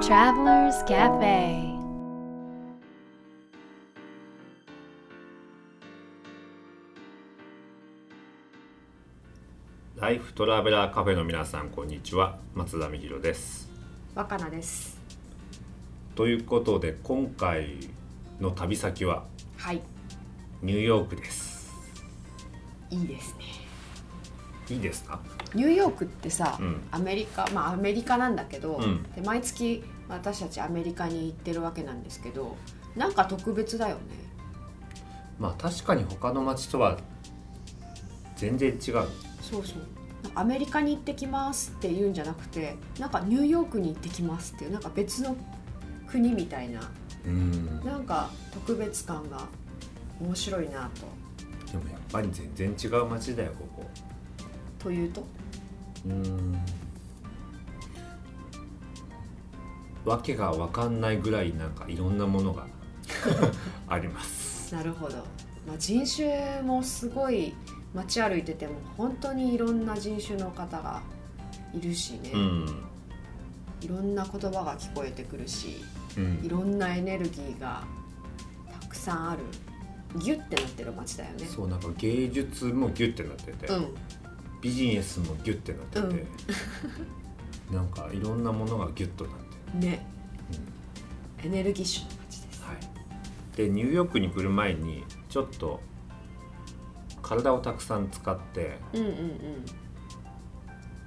[0.00, 1.76] Travelers Cafe.
[9.96, 12.38] ライフトラベラーカフェの皆さんこんにちは。
[12.54, 13.68] 松田美弘です。
[14.14, 15.00] 若菜です。
[16.14, 17.78] ということで今回
[18.40, 19.24] の旅先は
[19.56, 19.82] はい。
[20.62, 21.74] ニューヨークです。
[22.90, 23.67] いいですね
[24.70, 25.20] いいですか？
[25.54, 26.80] ニューヨークってさ、うん。
[26.90, 29.02] アメリカまあアメリカなんだけど、うん。
[29.14, 32.56] で毎月私たちアメリカに行ってるわけなんですけど
[32.96, 34.00] なんか特別だよね。
[35.38, 36.98] まあ確かに他の街とは
[38.36, 38.78] 全然違う。
[39.40, 39.82] そうそう。
[40.34, 45.36] アメリカに行ってきますって言うんじゃなくてなんかニューヨークに行ってきますっていうなんか別の
[46.06, 46.80] 国みたいな
[47.26, 47.80] うん。
[47.84, 49.46] なんか特別感が
[50.20, 51.06] 面白いなと。
[51.72, 53.52] でもやっぱり全然違う街だよ
[54.78, 55.26] というと？
[56.06, 56.58] うん。
[60.04, 62.66] わけが分かんないぐらいなんかいろんなものが
[63.88, 64.74] あります。
[64.74, 65.16] なるほど、
[65.66, 67.54] まあ、人種もすごい
[67.94, 71.02] 街歩いてても本当にいろんな人種の方が
[71.74, 72.84] いるしね、うん。
[73.80, 75.84] いろんな言葉が聞こえてくるし
[76.16, 76.40] うん。
[76.44, 77.84] いろんなエネルギーが
[78.80, 79.42] たくさんある
[80.20, 81.46] ギュッてなってる街だよね。
[81.46, 83.94] そうなんか芸術もギュッてなってて、うん
[84.60, 86.26] ビジネスもギュッてなってて、
[87.74, 90.06] なんかいろんなものがギュッとなってる、ね。
[91.44, 92.62] エネルギッシュな街です。
[92.62, 95.80] はい、でニューヨークに来る前にちょっと
[97.22, 99.64] 体をたくさん使ってうんうんうん。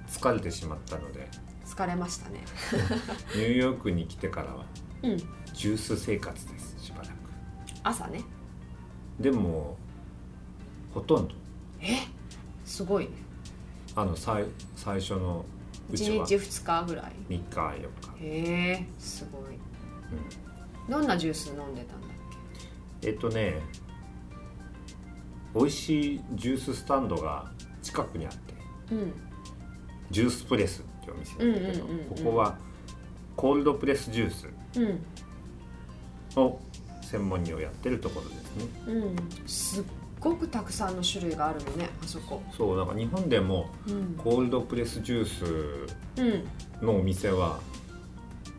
[0.08, 1.28] 疲れてしまったので。
[1.66, 2.44] 疲れましたね。
[3.34, 4.64] ニューヨークに来てからは
[5.02, 5.16] うん。
[5.18, 7.12] ジュース生活ですしばらく。
[7.82, 8.22] 朝ね。
[9.20, 9.76] でも
[10.94, 11.34] ほとんど。
[11.80, 12.06] え？
[12.64, 13.10] すごいね
[13.94, 14.44] あの最
[14.76, 15.44] 最初の
[15.90, 19.42] うち1は日2日ぐらい？3日4日、へえすごい。
[19.42, 20.90] うん。
[20.90, 22.10] どんなジュース飲んでたんだっ
[23.02, 23.60] えっとね
[25.54, 27.50] 美味しいジューススタンドが
[27.82, 28.54] 近くにあって。
[28.88, 29.12] けうん。
[30.10, 32.58] ジュースプレスってお店なんだけど、ここは
[33.36, 36.42] コールドプレスジュースうん。
[36.42, 36.58] を
[37.02, 38.64] 専門にやってるところですね。
[38.86, 39.16] うん。
[39.46, 39.84] すっ
[40.22, 42.40] ごくたくさんの種類があるのねあそこ。
[42.56, 44.14] そうなんか日本でもうん。
[44.16, 46.86] コールドプレスジュースうん。
[46.86, 47.58] のお店は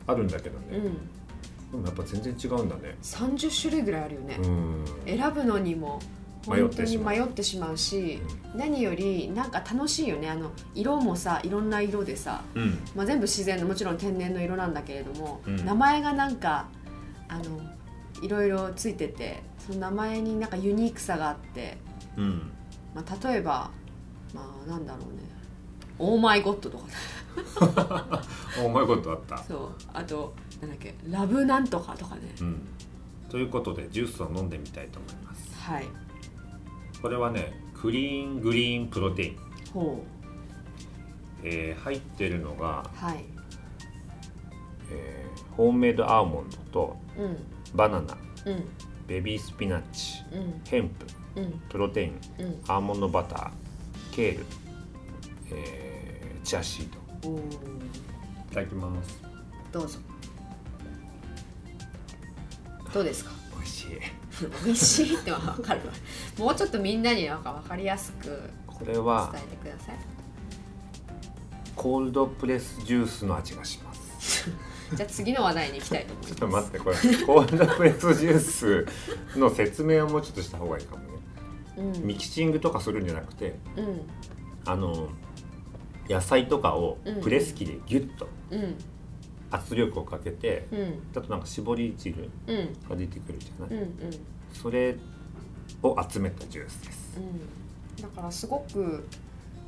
[0.05, 0.83] あるんだけどね、うん。
[0.83, 2.97] でもやっぱ全然違うんだね。
[3.01, 4.85] 30種類ぐらいあるよね、うん。
[5.05, 5.99] 選ぶのにも
[6.45, 7.15] 迷本当にってしまう。
[7.15, 8.19] 迷ってしまうし
[8.55, 10.29] 何よりなんか楽しいよね。
[10.29, 12.79] あの色もさいろんな色でさ、うん。
[12.95, 15.65] まあ、全部自然のもちろん天然の色なんだけれども、うん。
[15.65, 16.67] 名前がなんか
[17.29, 17.43] あの
[18.23, 21.77] いろいろついててその名前になんかユニークさがあって、
[22.17, 22.51] うん。
[22.95, 23.69] まあ、例えば
[24.33, 25.23] まあなんだろうね
[25.99, 26.85] 「オーマイゴッド」とか。
[28.63, 29.37] おうまいことあった。
[29.37, 29.69] そう。
[29.93, 32.21] あとなんだっけ「ラブなんとか」とかね。
[32.41, 32.67] うん。
[33.29, 35.55] ということでジュースを飲んでみたいと思います。
[35.59, 35.85] はい。
[37.01, 39.37] これはねクリーングリーンプロテイン、
[39.73, 40.03] ほ
[41.43, 43.25] えー入ってるのが、うはい。
[44.91, 47.37] えーホームメイドアーモンドとうん
[47.75, 48.63] バナナうん。
[49.07, 50.61] ベビースピナッチうん。
[50.65, 51.51] ヘンプうん。
[51.69, 52.61] プロテインうん。
[52.67, 53.51] アーモンドバター
[54.15, 54.45] ケール、
[55.51, 57.37] えーチアシード。
[57.39, 57.41] い
[58.53, 59.19] ただきます。
[59.71, 59.97] どうぞ。
[62.93, 63.31] どうですか？
[63.57, 63.87] 美味しい。
[64.65, 65.93] 美味しいっては分かるわ。
[66.37, 69.95] もうちょっとみんなになんか分かりやすく伝これはえてください。
[71.75, 74.49] コールドプレスジュースの味がします
[74.95, 78.85] じゃあ次の話題に行きたいと思いちょっとます待ってこれコールドプレスジュース
[79.37, 81.07] の説明をもうちょっとした方がいいかもね。
[81.77, 82.03] うん。
[82.05, 84.01] ミキシングとかするんじゃなくてうん。
[84.65, 85.09] あの
[86.09, 87.21] 野菜とかをうん。
[87.21, 88.75] プレス機でギュッとうん。
[89.51, 91.11] 圧力をかけてうん。
[91.13, 92.73] だとなんか絞り汁うん。
[92.89, 93.89] が出てくるじゃない、うんうん。
[94.53, 94.95] それ
[95.81, 97.17] を集めたジュースです。
[97.17, 98.01] うん。
[98.01, 99.07] だからすごく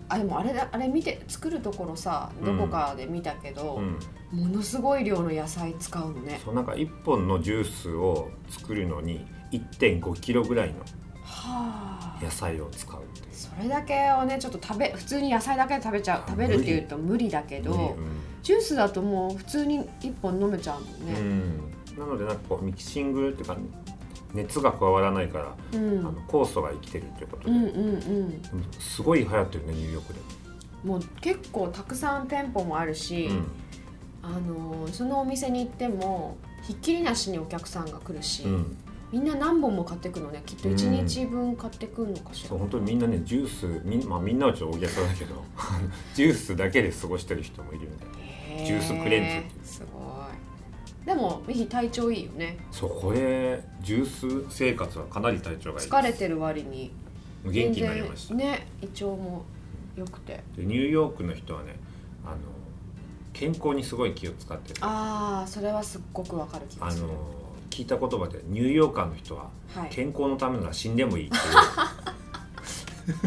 [0.08, 4.00] あでもあれだあれ見て作るところさどこかで見たけどう、ん。
[4.40, 6.42] ものすごい量の野菜使うのね。
[6.44, 10.80] そうなんか1本のジュースを作るのに1 5キロぐらいの
[11.24, 12.20] はあ。
[12.22, 17.90] 野菜を使うそれだけをねちょっと食べ普通に野菜だけで食べちゃう食べるっていうと無理だけど、無理。
[18.44, 21.20] ジュースだともう普通に1本飲めちゃうもんうんね。
[21.20, 22.00] うん。
[22.00, 23.58] なのでなんかこうミキシングっていうか
[24.36, 28.42] 熱が加わらないから、うん、あの酵素が生きてるっていうことで,、うんうんうん。
[28.80, 30.20] すごい流行ってるねニューヨークで。
[30.84, 33.48] もう結構たくさん店舗もあるし、うん。
[34.22, 38.78] あのそのお店に行ってもひっきりなしにお客さんが来るし、うん、
[39.12, 40.76] みんな何本も買ってくのねきっとうん。
[40.76, 45.44] 1日分買ってくんのかしら、そう本当にみんなねジュースみ,、まあ、みんなはちょっと大げさだけど
[46.16, 48.06] ジュースだけで過ごしてる人もいるんで
[48.50, 49.82] へジュースクレンズす
[51.06, 52.58] でもミヒ体調いいよね。
[52.72, 55.90] そうこれジュース生活はかなり体調がいいです。
[55.90, 56.92] 疲れてる割に。
[57.46, 58.34] 元気になりました。
[58.34, 59.46] ね胃腸も
[59.96, 60.44] 良くて。
[60.58, 61.76] でニューヨークの人はね
[62.26, 62.38] あの
[63.34, 67.06] 健康にすごい気を使っててああそれはすっごくわかる気がする。
[67.06, 67.14] あの
[67.70, 69.90] 聞いた言葉でニューヨーカーの人ははい。
[69.90, 71.40] 健康のためなら死んでもいいってい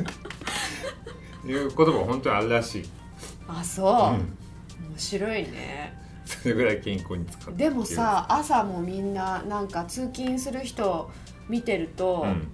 [0.03, 0.07] う。
[1.47, 2.85] いう言葉が本当にあるらしい、
[3.47, 4.91] あそう、うん。
[4.91, 11.11] 面白いねそれぐらい健康に使ってでもさ朝もみんななんか通勤する人
[11.49, 12.49] 見てると、うん。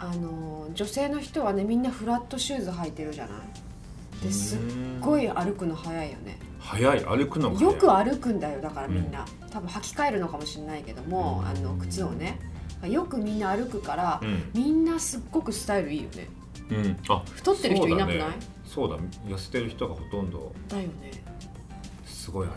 [0.00, 4.24] あの女性の人はねみんなフラットシューズ履いてるじゃない？
[4.24, 5.00] ですっうん。
[5.00, 6.38] ごい歩くの早いよね。
[6.60, 7.00] 早い。
[7.04, 11.48] 歩くのよく歩くんだよだからみんな、多分履き替えるのかもしれないけども、うん。
[11.48, 12.38] あの靴をね。
[12.88, 16.28] よくみんな歩くから、うん、みんなすっごくスタイルいいよね。
[16.70, 18.18] うん、あ太ってる人いなくない？
[18.18, 18.26] だ,、
[18.64, 19.36] そうだ,、ね、そうだ。
[19.36, 20.38] 痩せてる人がほとんど。
[20.38, 21.24] よね。
[22.06, 22.52] すごい歩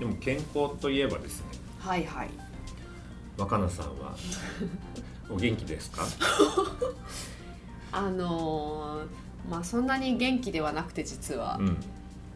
[0.00, 1.46] でも健康といえばですね
[1.78, 2.30] はいはい。
[3.38, 4.14] 若菜さんは
[5.30, 6.02] お元気ですか？
[7.92, 9.06] あのー
[9.50, 11.66] まあそんなに元気ではなくて実は、うん。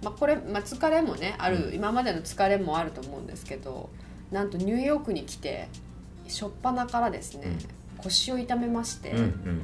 [0.02, 1.74] まあ、これ、まあ、疲れもねある、うん。
[1.74, 3.88] 今までの疲れもあると思うんですけど
[4.30, 5.68] なんとニューヨークに来て
[6.26, 7.58] 初っ端からですね、
[7.98, 9.62] 腰を痛めまして、うんうん。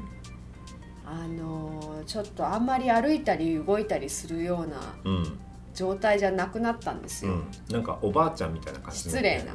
[1.06, 5.38] あのーちょっとあんまり歩いたり動いたりするようなうん
[5.74, 9.54] 状態じゃなくなったんですよ、うん、なんかおばあちゃんみたいな感じ失礼な。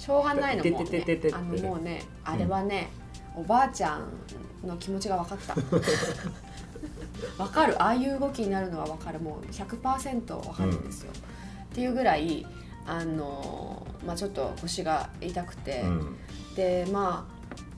[0.00, 1.04] しょうがないのもうね。
[1.34, 2.88] あのもうねあれはね、
[3.36, 5.54] おばあちゃんの気持ちが分かった。
[7.36, 7.82] 分かる。
[7.82, 9.20] ああいう動きになるのは分かる。
[9.20, 12.46] もう100%分かるんですよ、っていうぐらい
[12.86, 16.16] あのーまあちょっと腰が痛くて、うん。
[16.56, 17.34] でまあ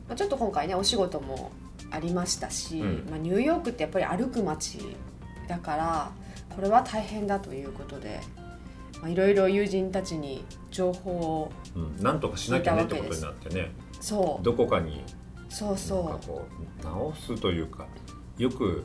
[0.08, 1.50] まあちょっと今回ねお仕事も
[1.90, 3.06] ありましたし、うん。
[3.10, 4.78] まあ、ニューヨークってやっぱり歩く街
[5.48, 6.12] だから
[6.52, 8.20] これは大変だということで
[9.00, 14.44] まあいろいろ友人たちに情報をうん、なんとかしなきゃねってことになってねそう。
[14.44, 15.02] どこかに
[15.48, 16.46] そうそかこ
[16.80, 17.86] う直すというか
[18.38, 18.84] よく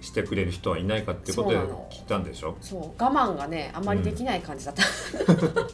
[0.00, 2.50] してくれる人はいないかってことで聞いたんでしょ？
[2.52, 2.80] うそう。
[2.80, 4.82] 我慢がねあまりできない感じだった、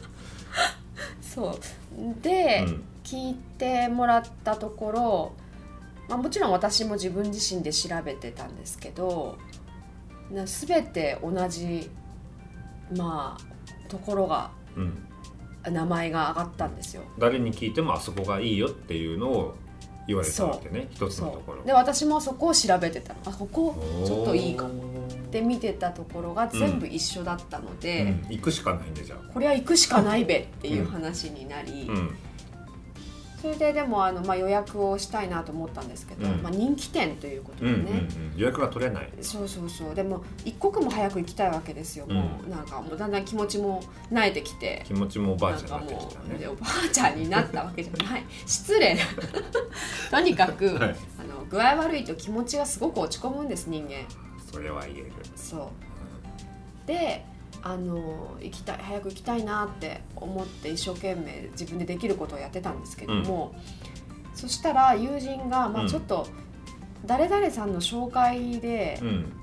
[1.21, 2.21] そう。
[2.21, 2.83] で、うん。
[3.03, 5.33] 聞いてもらったところ、
[6.09, 9.66] まあ、もちろん私も自分自身で調べてたんですけどな
[10.31, 11.89] 全て同じ
[12.95, 17.03] まあところがうん、名前が上がったんですよ。
[17.17, 19.55] 誰に聞いてもあそこがいいよっていうのを
[20.07, 21.63] 言われたわけね一つのところ。
[21.63, 23.19] で私もそこを調べてたの。
[23.25, 23.75] あここ
[24.05, 24.97] ちょっといいかも。
[25.27, 29.33] って見てたところが全部一緒だったので、うん、行くしかないんでじゃあ。
[29.33, 32.15] これは行くしかないべっていう話になり、うん
[33.41, 36.41] それででもあの、まあ、予約をしたいなと思ったんですけど、うん。
[36.41, 39.09] まあ、人気店ということうんでね、うんうん予約が取れない。
[39.21, 39.95] そうそうそう。
[39.95, 43.81] でも一刻も早く行きたいわけですよ、もうなんかもうだんだん気持ちも
[44.11, 44.83] 慣れてきて。
[44.85, 46.47] 気持ちもおばあちゃんになってもきたね。
[46.47, 48.25] おばあちゃんになったわけじゃない。
[48.45, 49.01] 失礼な。
[50.11, 50.95] とにかく、はい。
[51.19, 54.05] あの具合悪いと気持ちがすごく落ち込むんです人間。
[54.51, 55.11] それは言える。
[55.35, 55.71] そ
[56.85, 56.87] う。
[56.87, 57.25] で
[57.69, 63.53] あの行きたい早く行きたいなって思って一生懸命自分でできることをやってたんですけども、
[64.33, 65.89] そしたら友人が、まあ、うん。
[65.89, 66.27] ちょっと、
[67.05, 69.33] 誰々さんの紹介でうん。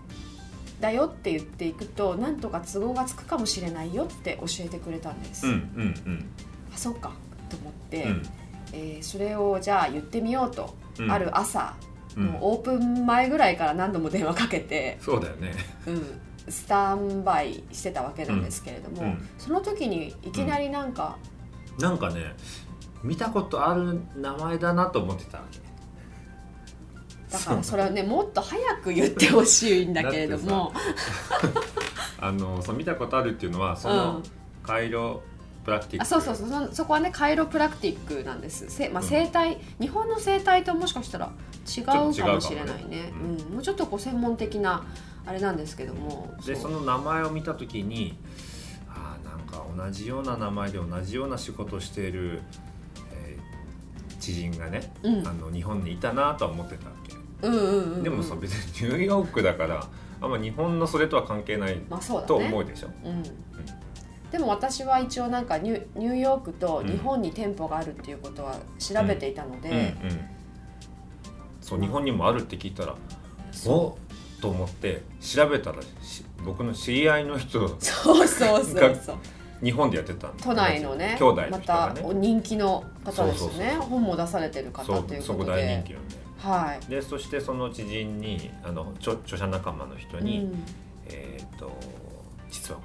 [0.81, 6.27] だよって言っていくとなんとか都合がつくかもしれないよって教えてくれたんです、うんうん
[6.75, 7.13] あそうか
[7.49, 8.23] と思って、うん。
[8.73, 11.11] えーそれをじゃあ言ってみようと、うん。
[11.11, 11.75] ある朝、
[12.17, 12.25] うん。
[12.25, 15.53] もうオープン前ぐらいから何度も電話かけて、そうだよね。
[15.87, 19.29] うん、スタンバイしてたわけなんですけれども、うんうん。
[19.39, 21.17] その時にいきなりなんか、
[21.79, 22.35] なんかね
[23.03, 25.59] 見たことある名前だなと思ってたわけ
[27.31, 30.73] だからそれをねもっと早く言ってほしいんだけれども、
[32.21, 34.23] あのそう見たことあるっていうのはその
[34.63, 35.23] カイロ
[35.65, 36.03] プラクティック。
[36.03, 36.69] あそうそうそう。
[36.69, 38.71] そそこはねカイロプラクティックなんです。
[38.71, 39.09] せ、まあ、うん。
[39.09, 41.33] 生態、日本の生態ともしかしたら
[41.77, 42.21] 違うかもし
[42.55, 42.97] れないね。
[42.99, 43.13] ね。
[43.49, 43.55] うん。
[43.55, 44.85] もうちょっとこう専門的な
[45.27, 48.17] あれなんですけどもでその名前を見た時に
[48.89, 52.43] あーなんか同じような名前で同じような仕事をしている、
[53.13, 53.55] えー
[54.21, 55.29] 知人がね、うん。
[55.29, 57.13] あの日本にいたなとは思ってたわけ、
[58.03, 59.87] でもさ別にニューヨークだから
[60.23, 62.29] あんま日本のそれとは関係ないまあそうだね。
[62.29, 63.23] と思うでしょ、うん。
[64.31, 69.95] でも私は一応なんかニュニューヨークと日本に店舗があるっていうことは調べていたので、
[71.61, 72.95] そう日本にもあるって聞いたら
[73.53, 73.77] そう。
[73.77, 73.99] お
[74.45, 79.17] と思って調べたらし僕の知り合いの人 そうそうそうそう。
[79.63, 85.63] 日本でやってた都内のね兄弟のまたお人気の方ですよね本も出されてる方というそこことで。
[85.63, 86.17] 大人気なんで。
[86.39, 86.91] はい。
[86.91, 90.65] でそしてその知人にあの著著者仲間の人に、うん。
[91.07, 91.71] えっ、と
[92.51, 92.81] 実は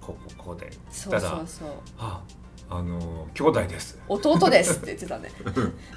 [0.00, 0.70] こうこうで。
[0.90, 1.68] そうそうそう。
[1.98, 2.20] あ
[2.68, 4.00] あの兄弟です。
[4.08, 5.30] 弟ですって言ってたね。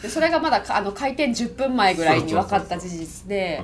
[0.03, 3.63] でそれがまだかあの開店10分前ぐらいに分かった事実で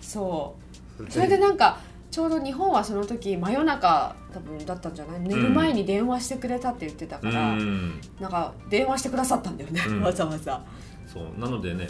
[0.00, 0.65] そう
[1.08, 1.78] それでなんか
[2.10, 5.20] ちょうど日本はその時真夜中多分だったんじゃない？
[5.20, 8.00] 寝る前に電話してくれたって言ってたから、うん。
[8.20, 10.62] なんか電話してくださったんだよね、うんわざわざ。
[11.06, 11.88] そうなのでね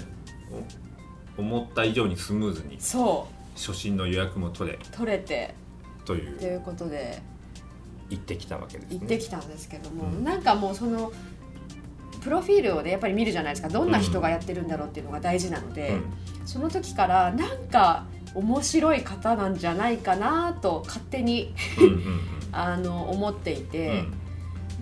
[1.38, 4.76] お思った以上にスムーズにそ初診の予約も取れ。
[4.76, 5.54] う取れて。
[6.04, 6.38] という。
[6.38, 7.22] ということで。
[8.08, 8.98] 行ってきたわけですね。
[9.00, 10.22] 行ってきたんですけども、うん。
[10.22, 11.12] なんかもうその
[12.22, 13.68] プロフィールをねやっぱり見るじゃないですか。
[13.68, 16.46] どんな人がやってるんだろうっていうのが大事なので、うん。
[16.46, 18.06] その時からなんか
[18.36, 21.54] 面白い方なんじゃないかなと勝手に
[22.52, 23.66] あの思っていうん。
[23.66, 24.04] て、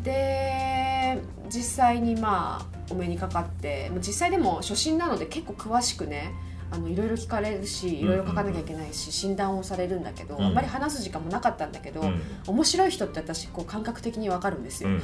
[0.03, 1.19] で
[1.49, 6.33] 実際にまあお目にかかって実際でも初心なので結構詳しくね
[6.71, 10.45] あのいろいろ聞かれるしいろいろ書かなきゃいけないし、診断をされるんだけど、うん。
[10.45, 12.21] あんまり話す時間もなかったんだけど、うん。
[12.49, 14.89] 面白い人って私こう感覚的に分かるんですよ。
[14.91, 15.03] うん。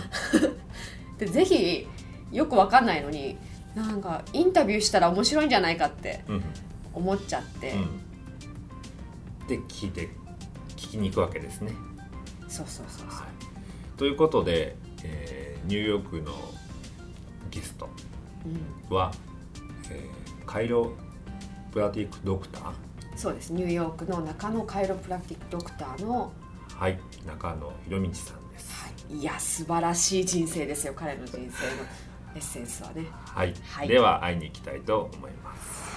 [1.18, 1.86] でぜひ
[2.32, 3.36] よく分かんないのに
[3.76, 6.42] なんかインタビューしたら面白いんじゃないかってうん。
[6.92, 8.09] 思っちゃって、うん
[9.50, 10.08] で聞いて
[10.76, 11.72] 聞きに行くわけですね。
[12.46, 13.08] そうそうそうそう。
[13.08, 16.32] はい、ということで、えーニューヨークの
[17.50, 17.88] ゲスト
[18.46, 18.96] うん。
[18.96, 19.12] は、
[19.90, 20.92] えーカイロ
[21.72, 22.72] プラティックドクター？
[23.16, 23.52] そうです。
[23.52, 26.32] ニューヨークの中野カイロプラクティックドクターの、
[26.76, 26.98] はい。
[27.26, 28.72] 中野博道さんです。
[28.84, 30.94] はい、いや素晴らしい人生ですよ。
[30.96, 31.50] 彼の人生の
[32.36, 33.06] エッセンスはね。
[33.12, 33.88] はい、はい。
[33.88, 35.90] では会いに行きたいと思います。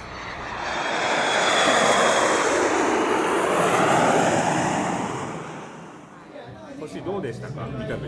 [6.79, 7.65] 星どうでしたか？
[7.67, 8.03] 見た時。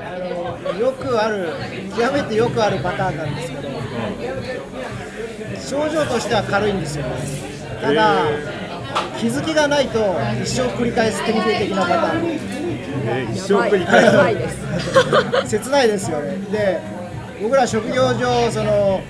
[0.00, 1.48] あのよくある
[1.96, 3.62] 極めてよくあるパターンなんですけど
[5.58, 7.04] 症状としては軽いんですよ
[7.80, 8.24] ただ
[9.18, 9.98] 気づきがないと
[10.42, 12.26] 一生繰り返す典型的なパターン。
[12.26, 14.48] えー一生繰り返
[15.44, 15.48] す。
[15.50, 16.36] 切ないですよね。
[16.50, 16.80] で
[17.42, 19.00] 僕ら職業上その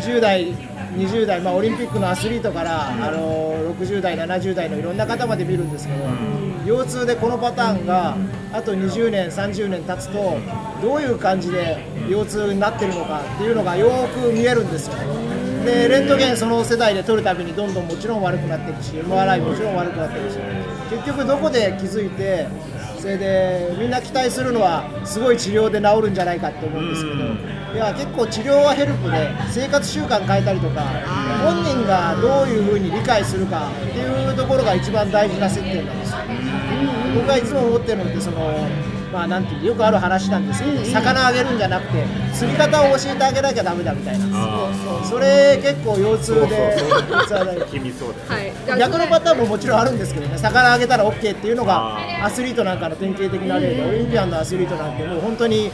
[0.00, 0.52] 10代
[0.98, 6.04] 20代、まあ、オリンピックのアスリートから、あの60代70代のいろんな方まで見るんですけど、
[6.66, 8.16] 腰痛でこのパターンが
[8.52, 10.36] あと20年30年経つと
[10.82, 11.78] どういう感じで
[12.10, 14.94] 腰痛になってるのかっていうのがよーく見えるんですよ。
[15.64, 20.38] でレントゲンその世代で取るたびにどんどんもちろん悪くなっていくし MRI もちろん悪くなっていくし
[20.90, 22.46] 結局どこで気づいて
[22.98, 27.16] それでみんな期待するのはすごい治療で治るんじゃないかって思うんですけど
[27.74, 30.80] いや結構治療はヘルプで生活習慣変えたりとか
[31.44, 36.18] 本人がどういうふうに理解するかっていうところが一番大事な接点なんですよ。
[37.14, 38.38] 僕はいつも思ってるのってその
[39.12, 40.62] まあなんていうよくある話なんです。
[40.64, 44.26] けど魚あげるんじゃなくて釣り方を教えてあげなきゃダメだみたいな。
[44.32, 46.74] あそれ結構腰痛で
[48.78, 50.38] 逆のパターンももちろんあるんですけどね。
[50.38, 55.70] 魚あげたら OK っていうのがあアスリートなんかの典型的な例でオリンピアンのアスリートなんてもう本当に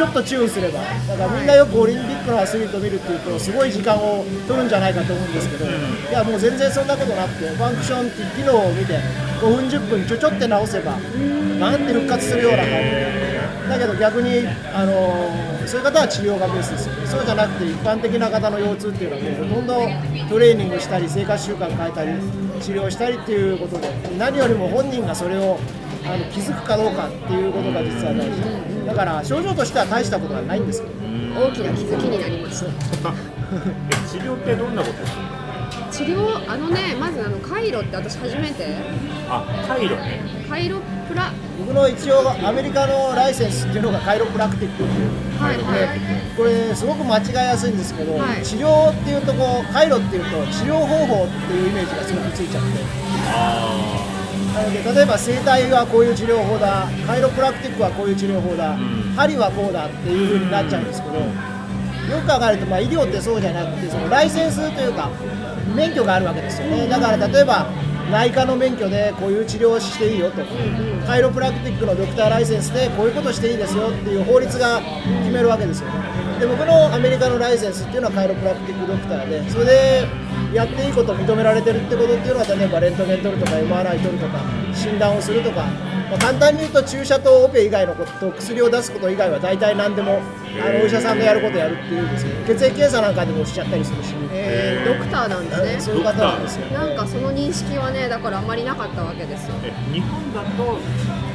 [0.00, 0.80] ちょっと注意すれば。
[0.80, 5.68] だからみんなよくオリンピックのアスリート見るっていうとすごい時間を取るんじゃないかと思うんですけど、い
[6.10, 8.98] やもう全然そんなことなくてファンクションっていう機能を見て
[9.42, 10.92] 5分10分ちょちょって直せば
[11.60, 12.72] バンって復活するような感じ。
[12.72, 17.06] でだけど逆に、あのーそういう方は治療がベースですよね。
[17.06, 19.74] そうじゃなくて一般的な方の腰痛っていうのはもうほとんど
[20.30, 22.12] トレーニングしたり生活習慣変えたり
[22.60, 23.88] 治療したりっていうことで
[24.18, 25.60] 何よりも本人がそれを
[26.12, 28.86] あの気づくかどうかっていうことが実は大事。
[28.86, 30.94] だから症状としては大したことはないんですけど。
[31.30, 32.72] 大きな気づきになりましたえ
[34.10, 34.98] 治療ってどんなこと
[35.92, 36.26] するの？
[36.26, 36.52] 治療？
[36.52, 38.66] あのねまずあのカイロって私初めて。
[39.28, 40.20] あカイロね。
[40.48, 41.32] カイロプラ。
[41.60, 45.10] 僕の一応アメリカのライセンスっていうのがカイロプラクティックっていう。
[45.38, 46.00] はいではい。
[46.36, 48.42] これすごく間違いやすいんですけど、はい。
[48.42, 52.68] 治療っていうとこうカイロっていうと治療方法っていうイメージがすごくついちゃって。
[53.32, 54.19] あ
[54.54, 59.14] なので例えば整体はこういう治療法だカイロプラクティックはこういう治療法だ、ん。
[59.16, 61.24] 針はこうだっていう風になっちゃうんですけどよ
[62.20, 65.10] く考えると、まあ、医療ってそうじゃなくてそのライセンスというか
[65.74, 66.88] 免許があるわけですよね。
[66.88, 67.66] だから例えば
[68.10, 70.42] 内科の免許でこういう治療をしていいよと。
[71.06, 74.80] カイロプラクティックのドクターライセンスでこういうことしていいですよっていう法律が
[75.22, 75.94] 決めるわけですよね。
[76.40, 80.08] で僕のアメリカのライセンスっていうのはカイロプラクティックドクターでそれで
[80.52, 84.40] やっていいこと認められてるってことっていうのは例えばレントゲン取るとか MRI 取るとか
[84.74, 85.64] 診断をするとか、
[86.10, 90.20] まあ、簡単に言うと注射とオペ以外のことと薬を出すこと以外は大体何でも
[90.60, 94.98] あのお医者さんのやることやるっていうんですけど血液検査なんかでもしちゃったりするし、えー。
[94.98, 95.80] ドクターなんですね。
[95.80, 99.54] そういう方なんですよなんかその認識はねだからあんまりなかったわけですよ。
[99.62, 100.78] え日本だと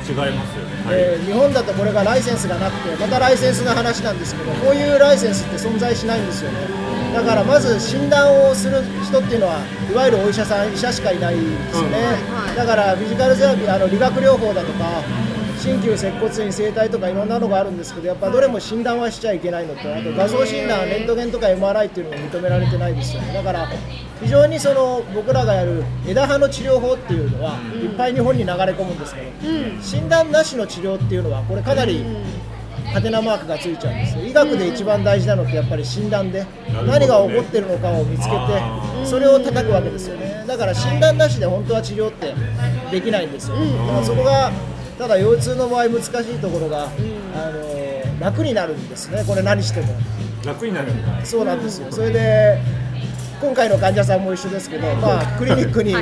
[0.07, 0.71] 違いますよね。
[0.91, 6.57] えー日本だとこれがライセンスがなくてまたライセンスの話なんですけどこういうライセンスって存在しないんですよね。
[7.13, 9.59] だからまず診断をする人っていうのは
[9.89, 12.55] いわゆるお医者さん医者しかいないんですよね、はいはい。
[12.55, 15.01] だからフィジカルセラピーあの理学療法だとか
[15.65, 23.34] 鍼灸接骨院整体とかいろんなのがあるんですけどやっぱどれも診断はしちゃいけないのとあと画像診断レントゲンとか MRI っていうのも認められてないですよね。
[23.34, 23.67] だから
[24.22, 29.27] 非常にその僕らがやる枝葉の治療法っていうのはいっぱい日本に流れ込むんですけど、
[29.81, 32.05] 診断なしの治療っていうのはこれかなり
[32.93, 34.24] ハテナマークがついちゃうんですよ。
[34.24, 36.45] 医学で一番大事なのってやっぱり診断で
[36.86, 40.45] 何が起こってるのかを見つけてあそれを叩くわけですよね。
[40.48, 42.36] だから診断なしで本当は治療って
[42.91, 43.62] できないんですよ、だ
[43.93, 44.51] からそこが
[44.98, 46.88] ただ腰痛の場合難しいところが、あ
[47.52, 49.24] の楽になるんですね。
[49.28, 49.88] これ何しても。
[50.46, 51.25] 楽になるんだ。
[51.25, 51.92] そうなんですよ。
[51.92, 52.60] それで
[53.42, 55.94] 今回の患者さんも一緒ですけど、まあ、クリニックに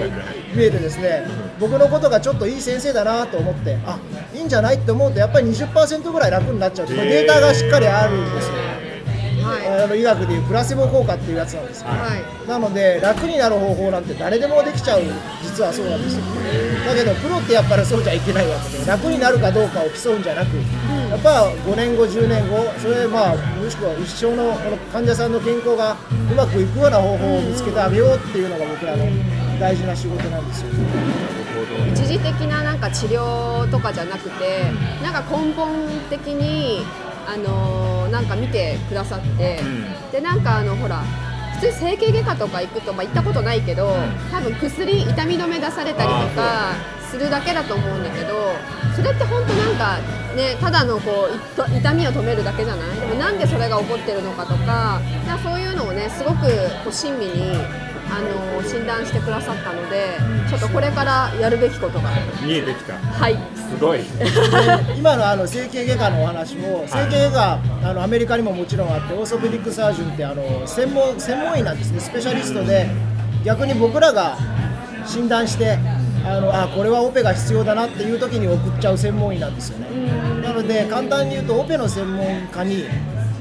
[0.54, 1.26] 見えてですね
[1.60, 4.00] 僕のことがちょっといい先生だなと思ってあ
[4.34, 8.54] いいんじゃないって思うとやっぱり20%ぐらい楽になっちゃうってこれデータがしっかりあるんですよ。
[8.54, 8.73] は
[9.56, 12.48] あの医学でいうプラセボ効果っていうやつなんですよいはい。
[12.48, 15.02] なので楽になる方法なんて誰でもできちゃう
[15.42, 16.24] 実はそうなんですよ。
[16.88, 20.56] だけどプロってやっぱりそうじゃいけないわけで楽になるかどうかを競うんじゃなく、
[21.10, 25.96] やっぱ5年後10年後それまあもしくは一生のこの患者さんの健康が
[26.32, 29.06] うまくいくような方法を見つけてあげようっていうのが僕らの
[29.60, 30.68] 大事な仕事なんですよ。
[31.94, 34.64] 一時的ななんか治療とかじゃなくて
[35.02, 35.70] なんか根本
[36.10, 36.86] 的に
[37.26, 40.12] あのーなんか見てくださって、ん。
[40.12, 41.02] でなんかあのほら
[41.60, 43.90] 普通整形外科とか行くと、まあ、行ったことないけど、
[44.32, 46.74] 多分薬痛み止め出されたりとか
[47.10, 48.54] するだけだと思うんだけど
[48.96, 49.98] それって本当なんか
[50.36, 53.00] ねただのこう痛みを止めるだけじゃない？
[53.00, 56.42] でもなんでそれが起こってるのかとかかそういうのをねすごく
[56.84, 57.56] こう親身に
[58.14, 60.18] あの診断してくださったので
[60.48, 62.12] ちょっとこれからやるべきことが。
[62.44, 62.94] 見えてきた。
[62.94, 63.38] はい。
[63.56, 64.02] すごい。
[64.96, 72.00] 今のあの整形外科のお話も整形外科あのアメリカにももちろんあってオーソペディックサージュンってあの専門専門医なんですね。
[72.00, 72.88] スペシャリストで
[73.44, 74.38] 逆に僕らが
[75.08, 75.80] 診断して
[76.26, 79.88] あのあこれはオペが必要だなっていう時に送っちゃう専門医なんですよね。
[80.44, 82.86] なので簡単に言うとオペの専門家に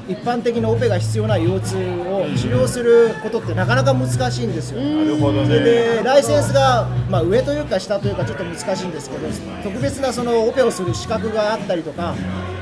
[0.07, 4.81] 一般的なオペが必要な腰痛を治療することってなかなか難しいんですよ。
[4.81, 5.59] なるほどね。
[5.59, 9.27] でライセンスが、まあ、上というか下というかちょっと難しいんですけど
[9.63, 12.15] 特別なそのオペをする資格があったりとか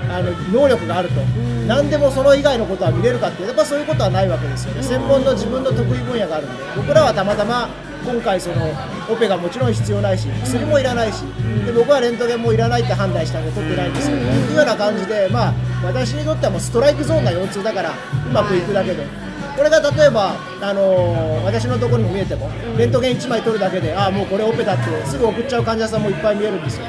[0.09, 1.21] あの能力があると。
[1.67, 4.83] 何でもその以外のことは見れるかってやっぱそういうことはないわけですよね。
[4.83, 7.69] 専門の自分の得意分野があるんで僕らはたまたま
[8.03, 8.55] 今回その
[9.09, 11.21] オペがもちろん必要ないし薬もいらないし
[11.65, 17.93] で僕はレントゲンもいらないって判断したんで取ってないんですけどねっていうような感じでまあ私にとってはもうストライクゾーンな腰痛だからう
[18.33, 19.31] まくいくだけで。
[19.55, 26.85] これが例えば、あのー私のところにも見えても、レントゲン1枚取るだけで、ああ、もうこれオペだって、すぐ送っちゃう患者さんもいっぱい見えるんですよ。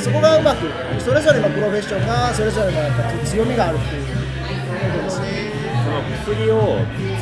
[0.00, 0.66] そこがうまく、
[0.98, 4.02] それぞれのプロフェッションが、それぞれのやっぱ強みがあるっていう
[4.92, 5.52] ことですね。
[5.84, 6.78] その薬を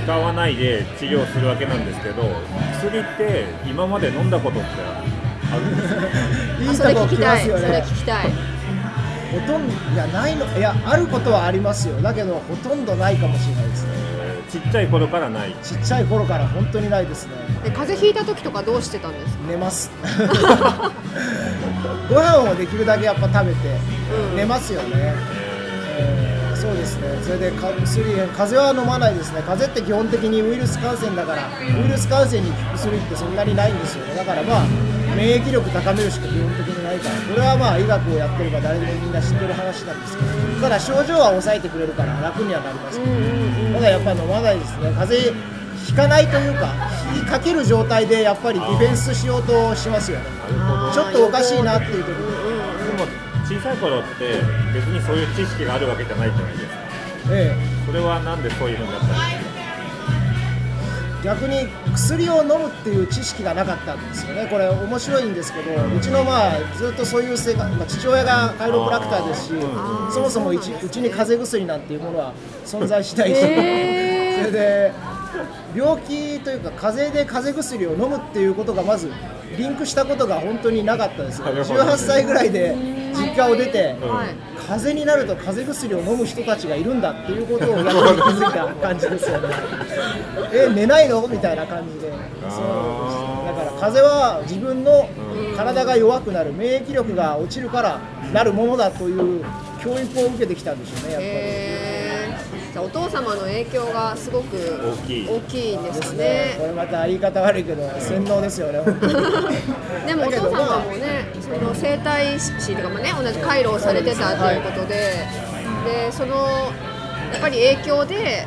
[0.09, 2.23] 使わないで治療するわけなんですけど
[2.79, 4.69] 薬って今まで飲んだことって
[5.53, 6.01] あるんですか？
[6.65, 7.85] いいそれとこきますよね。
[7.87, 8.33] 聞きたい
[9.31, 12.01] ほとんど、いや、ないの、いや、あることはありますよ。
[12.01, 13.91] だけど、ほとんどないかもしれないですね。
[14.51, 17.33] ちっちゃい頃からないちっちゃい頃から本当にないですね。
[17.63, 19.51] で風邪ひいた時とかどうしてたんですか？
[19.51, 19.91] 寝ます。
[22.09, 23.59] ご飯をできるだけやっぱ食べて、
[24.35, 25.13] 寝ますよね。
[25.99, 26.28] えー
[26.59, 28.03] そうですね、それでか薬
[28.35, 34.67] 風邪は飲まないですね、風邪って基本的にウイルス感染だから、ウイルス感染に効く薬ってそんなにないんですよね、だからまあ、
[35.15, 40.29] 免疫力高めるしか基本的にないから、これはまあ医学をやってれば誰でもみんな知ってる話なんですけど、
[40.61, 43.13] ただ症状は抑えてくれるから楽にはなりますけど、
[43.75, 45.37] ただやっぱ飲まないですね、風邪
[45.87, 46.75] ひかないというか、
[47.15, 50.25] ひかける状態でやっぱりディフェンスしようとしますよね、
[50.93, 52.11] ちょっとおかしいなっていう時
[53.49, 54.43] 小さい頃って
[54.75, 56.73] 別にそういう知識があるわけじゃないじゃないですか。
[57.33, 57.87] ええ。
[57.87, 59.27] それはなんでそういうふうになったんですか？
[61.25, 69.55] 逆に薬を飲むっていう知識がなかったんですよね、これ、面白いんですけど、うちのまあずっとそういう生活、まあ、父親がカイロプラクターですし、
[70.13, 72.33] そもそもうちうちに風邪薬なんていうものは
[72.65, 74.93] 存在しないし、それで
[75.75, 79.11] 病気というか、風邪で風邪薬を飲むっていうことがまず
[79.57, 82.75] リンクしたことが本当になかったですよ、なるほど18歳ぐらいで
[83.15, 84.49] 実家を出て、はい。
[84.69, 88.01] 風邪になると風邪薬を飲む人たちがいるんだっていうことをやっぱり気
[88.45, 89.49] づいた感じですよね。
[90.53, 91.27] え寝ないの？
[91.27, 92.13] みたいな感じで。
[92.51, 92.63] そう。
[93.47, 95.09] だから風邪は自分の
[95.57, 97.99] 体が弱くなる免疫力が落ちるから
[98.33, 99.43] なるものだという
[99.83, 101.27] 教育を受けてきたんでしょうねやっぱり。
[101.27, 101.88] へー
[102.79, 105.29] じゃあお父様の影響がすごく大きい。
[105.29, 106.19] 大きいんですですね。
[106.19, 108.79] ね、これまた言い方悪いけど洗脳ですよね
[110.07, 114.95] でもお父様もねその整体師とかもね同じ回路をされてたということで、
[115.85, 116.37] でその
[117.33, 118.47] やっぱり影響で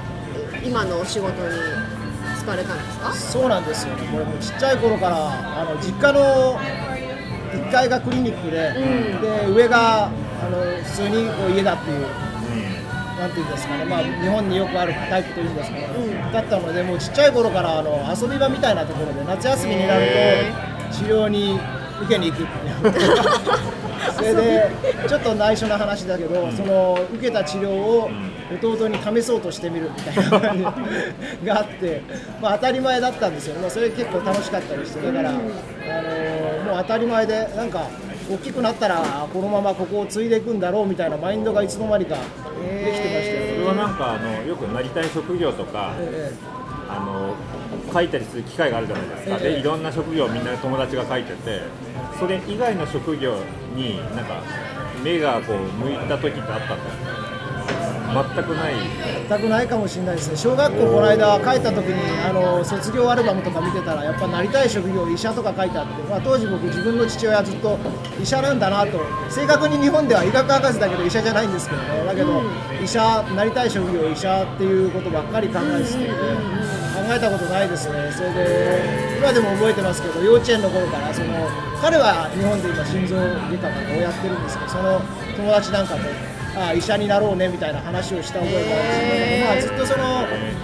[0.63, 1.49] 今のお仕事に
[2.41, 3.13] 就かれたんですか？
[3.13, 4.07] そうなんですよね。
[4.13, 6.57] これもうちっちゃい頃からあの実家の
[7.53, 8.57] 1階がクリニックで、
[9.45, 10.09] で上があ
[10.49, 12.05] の普通にこう家だっていう。
[13.21, 15.87] なんていうんですかね、まあ、日本によくあるタイプというんですかね、
[16.33, 20.07] だったので、もうちっちゃい頃からあの遊び場みたいなところで、夏休みになる
[20.89, 21.59] と治療に
[22.01, 23.11] 受けに行くっていう。
[24.15, 24.71] それで
[25.07, 28.09] ちょっと内緒な話だけど、その受けた治療を
[28.59, 30.63] 弟に試そうとしてみるみたいな感じ
[31.45, 32.01] があって、
[32.41, 37.85] まあ、当たり前だったんですよ、まあ、それ結構楽しかったりしてだから、あのもう当たり前でなんか
[38.31, 42.17] 大きくなったらこのままここを継いでいくんだろうみたいなマインドがいつの間にか
[42.61, 46.31] できてましたよ、それはなんかあのよくなりたい職業とかえ
[46.89, 47.35] あの
[47.93, 49.53] 書いたりする機会があるじゃないですか、ええ。
[49.53, 51.61] でいろんな職業をみんな友達が書いてて
[52.19, 53.35] それ以外の職業
[53.75, 54.41] になんか
[55.03, 57.30] 目がこう向いた時ってあったんですか？
[58.11, 58.73] 全くない。
[58.75, 60.37] え全くないかもしれないですね。
[60.37, 67.77] 小学校この間帰った時にあの卒業アルバムとか見てたらやっぱなりたい職業医者とか書いてあって、まあ、当時僕自分の父親ずっと
[68.21, 68.99] 医者なんだなと。
[69.29, 72.05] 正確に日本では医学博士だけど医者じゃないんですけどね。
[72.05, 72.41] だけど
[72.83, 76.09] 医者なりたい職業医者っていうことばっかり考えてたので
[77.07, 78.11] 考えたことないですね。
[78.11, 81.47] それで今でも覚えてますけど幼稚園の頃からその
[81.81, 85.01] 彼は日本で今心臓外科をやってるんですけどその
[85.35, 86.01] 友達なんかと
[86.55, 89.55] あ医者になろうねみたいな話をした覚えがある。
[89.55, 90.61] んですけど、まあ、ずっとその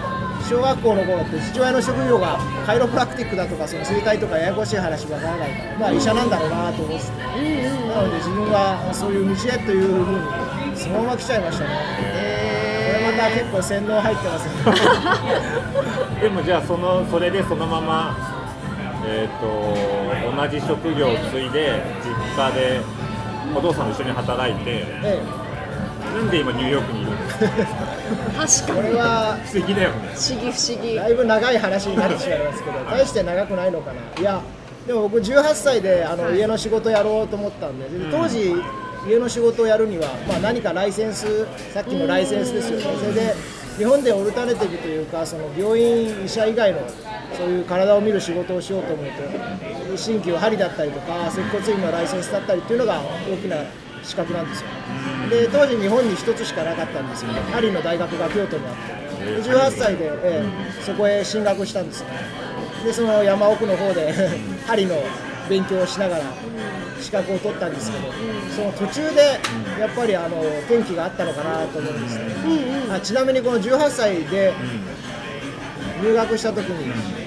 [0.48, 7.08] 小学校の頃って父親の職業がカイロプラクティックだとかその生態とかややこしい話わからないから、まあ、医者なんだろうなと思って。
[7.08, 7.12] て、
[7.88, 11.70] なので自分はそういう道へというふうにそのまま来ちゃいましたね、
[12.88, 16.22] これまた結構洗脳入ってますね。
[16.22, 18.18] でもじゃあそのそれでそのまま、
[19.06, 22.82] えー、と同じ職業を継いで実家で
[23.56, 25.22] お父さんと一緒に働いてえ
[26.16, 27.30] なんで今ニューヨークにいるんで
[28.48, 28.94] すか確かに。
[28.94, 30.14] れは不思議だよね。
[30.16, 30.96] 不思議不思議。
[30.96, 34.42] だいぶ長い話になってしまいますけど、大して長くないのかな、いや、
[34.86, 36.38] でも僕、18歳であの、はい。
[36.38, 38.54] 家の仕事やろうと思ったんで、で当時、
[39.08, 43.36] 家の仕事をやるには、まあ、何かライセンス、さっきのライセンスですよね、それで
[43.78, 46.80] 日本でオルタネティブというか、その病院、医者以外の
[47.38, 53.58] そういう体を見る仕事をしようと思うと、鍼灸針だったりとか、接骨院のライセンスだったりっていうのが大きな
[54.08, 54.68] 資格なんですよ。
[55.30, 57.34] で当時日本に一つしかなかったんですよ。
[57.34, 58.76] ねパリの大学が京都にあっ
[59.20, 59.26] て。
[59.26, 62.04] で18歳で、ええそこへ進学したんです。
[62.04, 62.08] ね
[62.86, 64.14] でその山奥の方で
[64.66, 64.96] 針の
[65.50, 66.24] 勉強をしながら
[67.02, 68.14] 資格を取ったんですけど
[68.56, 69.40] その途中で
[69.80, 72.24] やっぱりあの転機があったのかなと思うんですね。
[72.94, 74.54] あちなみにこの18歳で
[76.02, 77.27] 入学した時に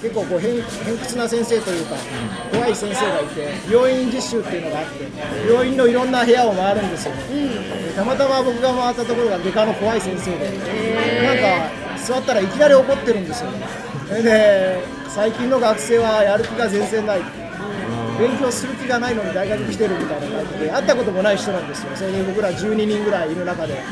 [0.00, 1.96] 結構こう偏偏屈な先生というか
[2.52, 7.14] 怖い先生がいて病院実習っていうのがあって病院のいろんな部屋を回るんですよ。
[7.14, 7.22] ね、
[7.88, 10.50] でたまたま僕が回ったところが外科の怖い先生で、
[11.22, 13.50] なんか座ったらいきなり怒ってるんですよ。
[13.50, 13.66] ね
[14.22, 17.20] で最近の学生はやる気が全然ない
[18.18, 21.90] 勉強する気がないのに大学来てるみたいな感じで会ったこともない人なんですよ。
[21.94, 23.82] それで僕ら12人ぐらいいる中で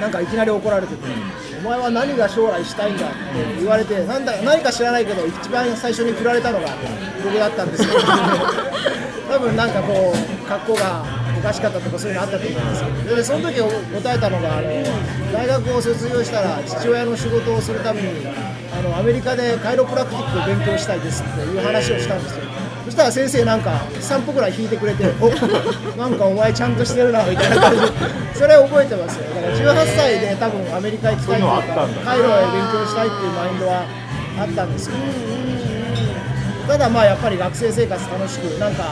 [0.00, 3.16] なんかいきなり怒られてて、お前は何が将来したいんだって
[3.58, 6.68] 言われて、なんだ何か知らないけど、一番最初に振られたのが
[7.24, 8.00] 僕だったんですけど、
[9.32, 11.04] 多分なんかこう、格好が
[11.38, 22.63] おかしかったとか、そういうのあったと思うんですけど、でその時答えたのがあの、大学を卒業したら、父親の仕事をするためにあの、アメリカでカイロプラクティックを勉強したいですっていう話をしたんですよ。
[22.94, 25.26] そしたら先生なんか3歩ぐらい引いてくれて、お
[25.98, 27.86] なんかお前ちゃんとしてるなみたいな感じで、
[28.34, 29.24] それ覚えてますよ。
[29.34, 31.62] だから18歳で多分アメリカ行きたいとか、
[32.04, 33.82] カイロへ勉強したいっていうマインドは
[34.38, 34.94] あったんですよ。
[36.68, 38.84] ただまあやっぱり学生生活楽しく、なんか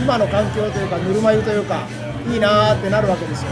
[0.00, 1.80] 今の環境というか、ぬるま湯というか、
[2.30, 3.48] いいなーってなるわけですよ。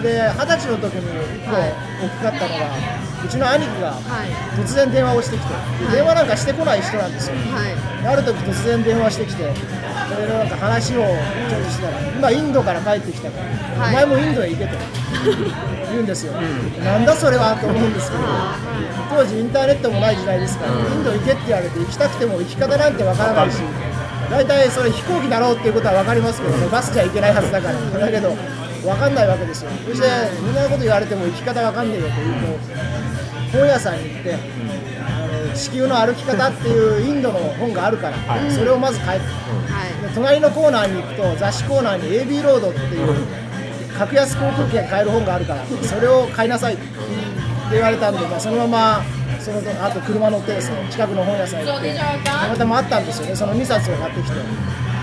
[0.00, 1.04] で、二十歳の時に
[1.44, 4.60] 1個大きかったのが、うちの兄貴がはい。
[4.60, 5.54] 突然電話をしてきて、
[5.90, 7.34] で電話なんかしてこない人なんですよ。
[7.36, 8.02] はい。
[8.02, 9.42] である時突然電話してきて、
[10.08, 13.38] それでなんか話をちょっとしたら、今、インドから帰ってきたか
[13.76, 14.04] ら、はい。
[14.04, 14.70] お前もインドへ行けと
[15.90, 16.32] 言うんですよ、
[16.84, 18.22] なんだそれはと思うんですけど、
[19.10, 23.56] 当時、インターネットもない時代ですから、インド行けって言われて、行きたくても行き方なんてわからないし、
[24.30, 28.36] 大体それ、飛行機だろうっていうことは分かりますけどね、バスじゃ行けないはずだから、だけど、
[28.82, 32.34] 分かんないわけですよ、そして、そんなこと言われても行き方分かんねえよと言う
[33.52, 34.38] と、本屋さんに行って、あ
[35.48, 38.50] の地球の歩き方っていうインドの本があるから、はい。
[38.50, 39.20] それをまず買え
[40.14, 43.26] 隣のコーナーに行くと雑誌コーナーに AB ロードっていう
[43.96, 46.82] 格安航空券買える本があるからそれを買いなさいって
[47.70, 49.02] 言われたんで、まあ、そのまま
[49.40, 53.36] そのあと車乗ってですね近くの本屋さん行ってたまたまあったんですよね。
[53.36, 54.36] その2冊を買ってきて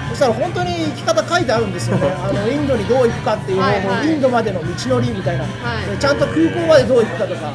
[0.10, 2.08] そしたら本当に行き方書いてあるんですよね。
[2.24, 4.08] あのインドにどう行くかっていう方法、はいはい。
[4.08, 5.48] インドまでの道のりみたいな、い。
[5.92, 7.54] でちゃんと空港までどう行くかとか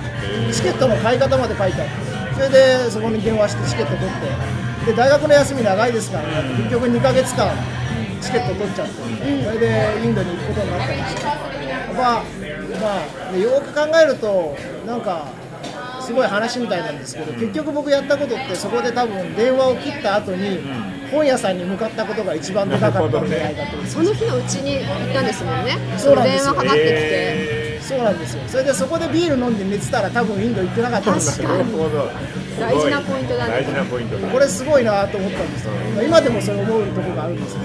[0.52, 2.10] チケットの買い方まで書いてあって。
[2.34, 4.08] それでそこに電話してチケット取っ
[4.84, 4.90] て。
[4.90, 6.28] で大学の休み長いですからね。
[6.56, 7.52] 結局2ヶ月間
[8.20, 8.92] チケット取っちゃって、
[9.44, 11.28] それでインドに行くことになったんですよ。
[11.28, 12.02] やっぱ
[12.80, 15.26] まあ、でよく考えるとなんか
[16.00, 20.60] すごい話みたいなんですけど、結局僕やったことってそこで多分電話を切った後に
[21.10, 23.68] 本屋さんに向かったことが一番でかかったんじゃないかと。
[23.68, 25.78] 思いますその日のうちに行ったんですもんね。
[25.98, 26.52] そうなんですよ。
[26.54, 28.42] 電話かかってきて、えそうなんですよ。
[28.46, 32.10] それでそこでビール飲んで寝てたら多分インド行ってなかったんですー、よ
[32.60, 33.50] 大事なポイントだね。
[33.52, 35.72] 大事なポイントだこれすごいなと思ったんですよ
[36.04, 37.60] 今でもそれ思うところがあるんですよ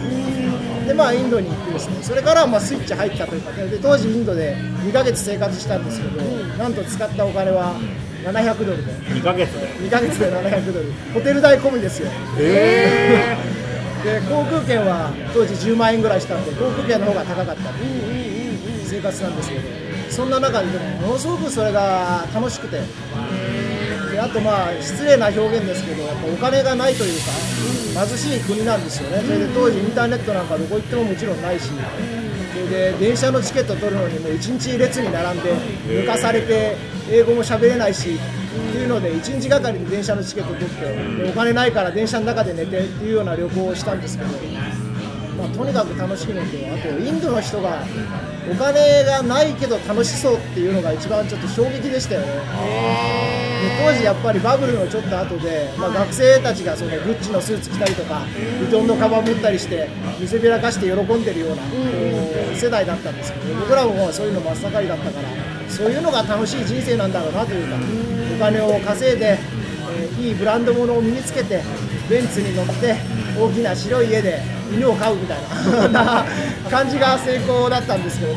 [0.88, 1.98] でまあインドに行ってですね。
[2.02, 4.56] それからまあスイッチ入ったというかで当時インドで
[4.86, 6.22] 2ヶ月生活したんですけど
[6.58, 7.74] なんと使ったお金は
[8.26, 8.92] 700ドルで。
[8.92, 9.68] 2ヶ月で。
[9.68, 10.92] 2ヶ月で700ドル。
[11.14, 12.10] ホテル代込みですよ。
[12.40, 13.38] え
[14.04, 17.72] で航空券は当時10万円ぐらいしたんで航空券の方が高かった。
[18.86, 19.62] 生活なんですけど。
[20.10, 22.82] そんな中ででもものすごくそれが楽しくて。
[24.12, 29.22] であとまあ失礼な表現ですけどやっぱお金がないというか貧しい国なんですよね。
[29.26, 31.70] それで当時インターネットなんかどこ行ってももちろんないし。
[32.54, 35.54] それで電車のチケット取るのにもう1日列に並んで
[35.88, 36.78] 抜かされて
[37.10, 44.30] 英語も喋れないしっていうので1日がかりで電車のチケット取ってでお金ないから電車の中で寝てっていうような旅行をしたんですけど、
[45.38, 47.84] まあ、とにかく楽しいのとあとインドの人が
[48.52, 52.28] お金がないけど楽しそうっていうのが一番ちょっと衝撃でしたよね。
[52.28, 58.22] で当時やっぱりバブルのちょっと後で、まあ、学生たちがそのグッチのスーツ着たりとか
[58.62, 59.90] ヴィトンのカバン持ったりして
[60.20, 61.64] 見せびらかして喜んでるような、
[62.56, 65.28] 世代だったんですけど僕らもそういうの真っ盛りだったから
[65.70, 67.76] そういうのが楽しい人生なんだろうなというか
[68.36, 69.66] お金を稼いで、えー
[70.20, 71.62] いいブランド物を身につけて
[72.10, 72.96] ベンツに乗って
[73.38, 74.42] 大きな白い家で
[74.74, 76.26] 犬を飼うみたいな
[76.70, 78.34] 感じが成功だったんですけど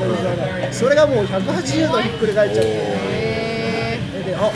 [0.70, 2.70] それがもう180度ひっくり返っちゃって。
[2.70, 4.50] であ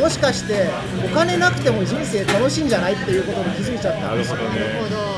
[0.00, 0.68] もしかして
[1.04, 4.36] お金なくても人生楽しいんじゃないっていうことに気づいちゃったんですよ。
[4.36, 4.42] ね。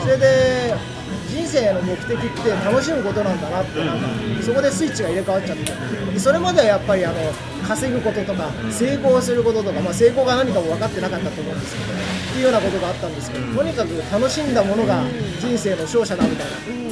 [0.03, 0.94] それで人
[1.55, 4.09] 生の目的って楽しむことなんだなってなんか
[4.43, 5.95] そこでスイッチが入れ替わっちゃって。
[6.19, 7.17] それまではやっぱりあの
[7.67, 11.97] 稼ぐこととか成功することとか、まあ、成功が何かも分かってなかったと思うんですけどっ
[12.33, 15.03] ていうようなことがあったんですけどとにかく楽しんだものが
[15.41, 16.85] 人生の勝者だみたいな。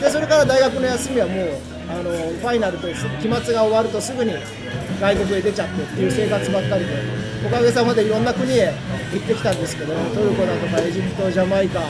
[0.00, 1.48] でそれから大学の休みはもう
[1.88, 4.32] あのファイナルと期末が終わるとすぐに
[5.00, 6.92] 外国へ出ちゃってっていう生活ばっかりで
[7.46, 8.72] おかげさまでいろんな国へ
[9.12, 11.80] 行ってきたんですけどトルコだとかエジプトジャマイカ、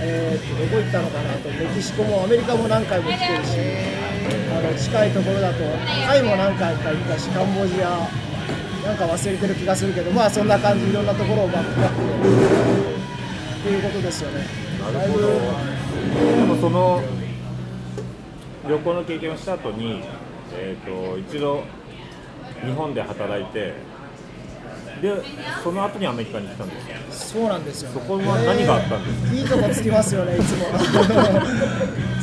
[0.00, 1.48] えーとどこ行ったのかなと。
[1.50, 3.58] メキシコもアメリカも何回も来てるし
[4.56, 5.58] あの近いところだと
[6.06, 8.08] タイも何回か行ったしカンボジア
[8.84, 14.44] なんか忘れてる気がするけどまあそんな感じいろんなところをバックバックっていうことですよね。
[14.80, 15.28] なるほど。
[15.28, 15.34] で
[16.44, 17.02] もその
[18.68, 20.02] 旅行の経験をした後に、
[20.52, 21.64] えー、と一度
[22.64, 23.74] 日本で働いて
[25.00, 25.22] で
[25.62, 29.36] その後にアメリカに来たんですよそうなんですよ、そこは何があったんですか？
[29.36, 30.66] いいとこつきますよね、いつも。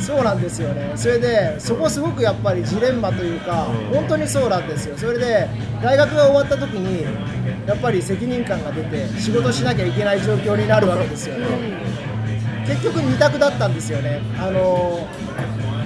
[0.00, 5.48] そうなんですよね、それで、そこすごくやっぱりジレンマというか、うん本当にそうなんですよ、それで
[5.82, 7.04] 大学が終わった時に、
[7.66, 11.46] やっぱり責任感が出て、仕事しなきゃいけない状況になるわけですよね。
[12.66, 14.20] 結局2択だったんですよね。
[14.38, 15.06] あの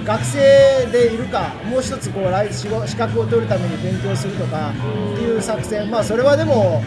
[0.05, 4.71] 学生でいるか、もう一つこう来資格を取るために勉強するとか
[5.13, 6.81] っていう作戦、まあ、それはでも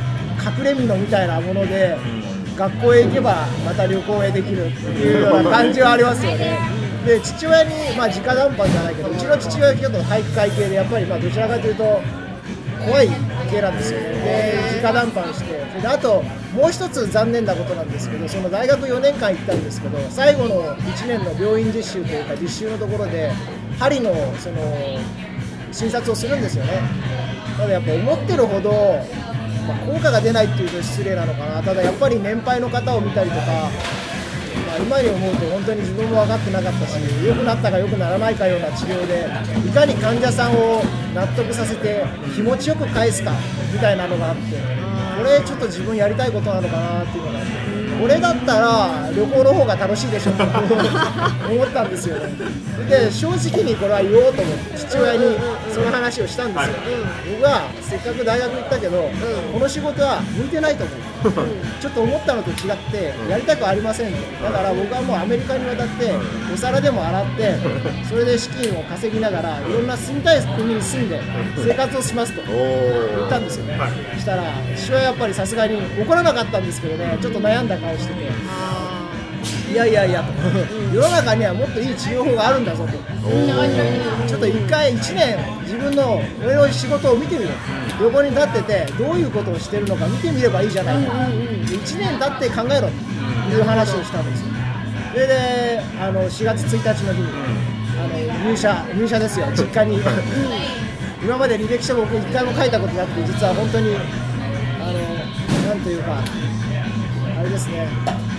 [0.59, 1.97] 隠れ蓑みたいなもので、
[2.57, 6.59] 学校へ行けばまた旅行へできるっていうような感じはありますよね。
[7.07, 12.01] で父親に、まあ、直談判じゃないけど、うちの父親はちょっと体育会系で、やっぱりまあどちらかというと、
[12.87, 13.09] 怖い
[13.51, 14.01] 系なんですよ。
[14.01, 14.07] ね、
[14.75, 16.23] で直談判して、であと
[16.55, 23.33] もう一つ残念なことなんですけど、その大学4年間行ったんですけど、最後の1年の病院実習というか、実習のところで、
[23.79, 24.57] 針のその
[25.73, 26.73] 診察をするんですよね。
[27.57, 28.71] ただやっぱ思ってるほど、
[29.67, 33.71] まあ、効果が出ないっていうと失礼なのかな、ただやっぱり年配の方を見たりとか、
[34.79, 39.27] 今に思うと本当に自分も分かってなかったし良くなったか良くならないかような治療で
[39.67, 40.83] いかに患者さんを
[41.15, 43.33] 納得させて気持ちよく返すか
[43.73, 47.53] みたいなのがあってこれちょっと自分やりたいことなのかなっていうのがあって
[48.01, 52.35] これだったら旅行の方が楽しいでしょって思ったんですよね。
[52.91, 55.37] で正直にこれは言おうと思って父親に
[55.73, 56.75] その話をしたんですよ、
[57.39, 59.11] 僕はせっかく大学行ったけど、
[59.53, 60.99] この仕事は向いてないと思う、
[61.81, 64.19] ちょっと思ったのと違ってやりたくありませんと。
[64.43, 66.13] だから僕はもうアメリカに渡って
[66.53, 67.55] お皿でも洗って
[68.09, 71.21] それで資金を稼ぎながらいろんな住みたい国に住んで
[71.57, 73.79] 生活をしますと言ったんですよね、
[74.15, 74.43] そしたら
[74.77, 78.25] 父親はやっぱりさすがに怒らなかったんですけどねちょっと悩んだ顔してて。
[79.73, 80.33] いやいやいやと。
[80.95, 82.93] 世の中にはもっといい治療法があるんだぞと。
[82.93, 87.51] ちょっと一回1年自分の俺の仕事を見てみろ
[88.01, 91.13] 横に立っててどういうことをしてるのか見てみればいいじゃないか。
[91.13, 94.47] 1年経って考えろという話をしたんですよ。
[95.13, 97.29] それであの4月1日の日に、
[97.99, 99.47] あの入社入社ですよ。
[99.55, 100.01] 実家に。
[101.23, 103.97] 今まで履歴書僕一回も書いたことなくて実は本当に
[105.75, 106.23] なんというか
[107.39, 107.89] あれですね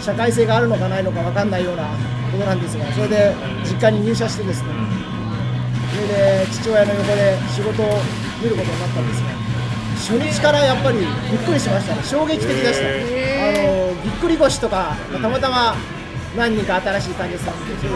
[0.01, 1.83] 社会性があるのかないのか分かんないような
[2.31, 4.69] ことなんですがそれで実家に入社してですね
[5.93, 7.87] それで父親の横で仕事を
[8.41, 9.29] 見ることになったんですが
[9.95, 11.07] 初日からやっぱりびっ
[11.39, 12.03] くりしましたね。
[12.03, 12.91] 衝撃的でした、あ
[13.65, 15.75] のぎっくり腰とかたまたま
[16.35, 17.91] 何人か新しい患者さん見てそれ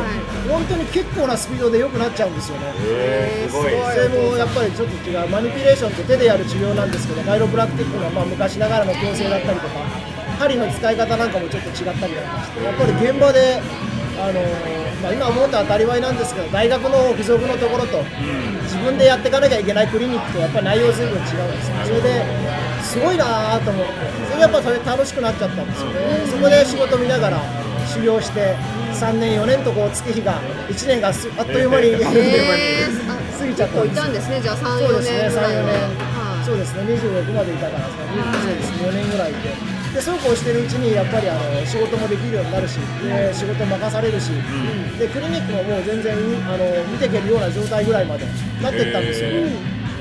[0.49, 2.73] 本当に結構なスピードで良くなっちゃうんですよね。
[2.80, 3.71] えー、すごい。
[3.71, 9.73] それもやっぱりちょっと違うマニピュレーションって手でやる治療なんですけどガイロプラクティックのまあ昔ながらの矯正だったりとか
[10.39, 13.62] 針の使い方なんかもちょっと違ったりなんかしてやっぱり現場で
[14.19, 14.41] あの
[15.02, 18.04] まあ、今思うと当たり前なんですけど大学の付属のところと
[18.63, 21.75] 自分でやっていかなきゃいけないクリニックとやっぱり内容随分違うんですよ。
[21.86, 22.25] それで
[22.84, 23.93] すごいなと思って
[24.28, 26.28] それでやっぱそれ楽しくなっちゃったんですよね。
[26.28, 27.39] そこで仕事見ながら
[27.89, 28.56] 修行して
[28.93, 33.10] 3年4年とこう月日が1年がすあっという間に、えー。
[33.10, 33.93] あ過ぎちゃったんです。
[33.93, 35.32] いたんですねじゃあ3、4そうですね、3、4年。
[35.32, 36.45] ぐらいは年、はい。
[36.45, 39.49] そうですね、26までいたから、そうですね、4年ぐらいいて、
[39.93, 44.30] でそうこうしてるうちに、やっぱりあの仕事もできるようになるし、で仕事任されるし、
[44.99, 46.13] でクリニックももう全然
[46.45, 48.25] あの見ていけるような状態ぐらいまで
[48.62, 49.30] なっていったんですよ。
[49.30, 49.49] ね。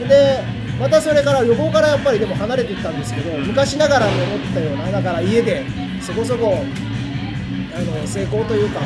[0.09, 0.43] で
[0.79, 5.65] またそれから予防からやっぱりでも離れていったんですけど、昔ながらに思ってたような、だから家で
[6.01, 6.65] そこそこ
[7.79, 8.81] あの成功というか、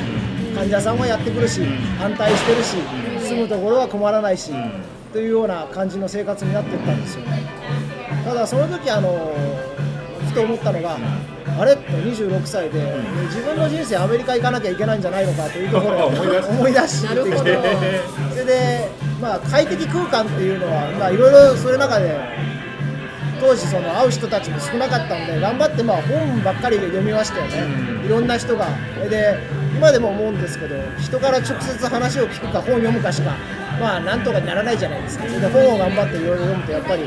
[0.54, 1.62] 患者さんはやってくるし、
[2.00, 2.76] 安泰してるし、
[3.28, 4.52] 住むところは困らないし、
[5.12, 7.42] というような感じの生活になっていったんですよね。
[8.24, 9.32] ただその時あの
[10.28, 10.96] ふと思ったのが、
[11.58, 11.72] あれ？
[11.72, 12.80] って26歳で、
[13.26, 16.08] 自分の人生アメリカ行かなきゃいけないんじゃないのかというところを
[16.48, 17.58] 思い出してきて。
[18.30, 18.88] それで、
[19.20, 22.12] まあ、快適空間っていうのは、まあ、いろいろそれの中で
[23.40, 27.50] 当時その会う人たちも少なかったんで頑張ってまあ本ばっかりで読みましたよね、
[28.04, 28.68] いろんな人が。
[29.08, 29.38] で
[29.74, 33.34] 今でも思うんですけど人から直接話を聞くか本を読むかしか
[33.80, 35.24] まあなんとかならないじゃないですか。
[35.26, 37.04] それで本を頑張っていろいろ読むとやっぱり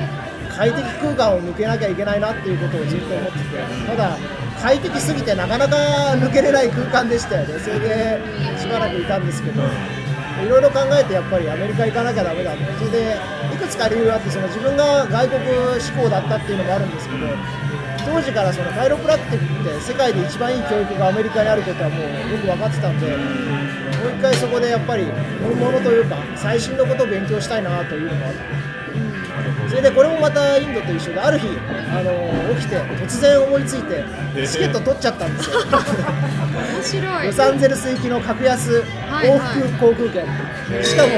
[0.50, 3.44] 快適空間を抜けなきゃいけないなっていうことをずっと思ってて
[3.88, 4.18] ただ
[4.62, 5.76] 快適すぎてなかなか
[6.16, 7.60] 抜けれない空間でしたよね。
[7.60, 8.20] それで
[8.58, 12.52] しばらくいたんですけどいろいろ考えてやっぱりアメリカ行かなきゃだめだ。
[12.52, 13.18] とそれで
[13.54, 15.42] いくつか理由があってその自分が外国
[15.80, 17.28] 志向だったっていうのもあるんですけど
[18.06, 23.18] 当時からそのカイロプラクティックって世界で一番いい教育がアメリカにあることはもうよく分かってたんでもう
[24.18, 25.06] 一回そこでやっぱり
[25.44, 28.76] 本物というか最新のことを勉強したいなというのもあって。
[29.68, 31.48] それでこれもまたインドと一緒である日
[31.90, 34.06] あの起きて突然思いついて
[34.48, 35.60] チケット取っちゃったんですよ。
[35.60, 37.28] 面白い。
[37.28, 39.30] ロサンゼルス行きの格安はい。
[39.30, 41.10] 往復航空券、しかも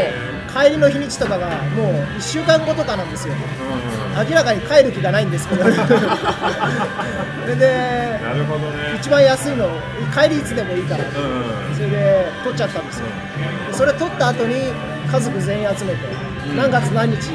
[0.58, 3.36] 帰りの日にちとかがもう1週間後とかなんですよ。
[4.28, 5.64] 明らかに帰る気がないんですけど。
[5.64, 5.70] そ
[7.48, 8.98] れでなるほどね。
[9.00, 9.70] 一番安いの
[10.12, 11.04] 帰りいつでもいいから。
[11.04, 11.76] うん。
[11.76, 13.06] それで取っちゃったんですよ。
[13.70, 14.74] でそれ取った後に
[15.12, 16.00] 家族全員集めて
[16.56, 17.30] 何月何日